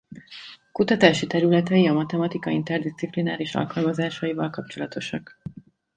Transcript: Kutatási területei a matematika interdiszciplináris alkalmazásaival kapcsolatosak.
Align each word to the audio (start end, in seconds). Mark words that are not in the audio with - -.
Kutatási 0.71 1.27
területei 1.27 1.87
a 1.87 1.93
matematika 1.93 2.49
interdiszciplináris 2.49 3.55
alkalmazásaival 3.55 4.49
kapcsolatosak. 4.49 5.39